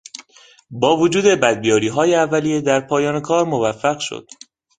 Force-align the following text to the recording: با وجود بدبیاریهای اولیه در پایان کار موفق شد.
با 0.71 0.97
وجود 0.97 1.25
بدبیاریهای 1.25 2.15
اولیه 2.15 2.61
در 2.61 2.79
پایان 2.79 3.19
کار 3.21 3.45
موفق 3.45 3.99
شد. 3.99 4.29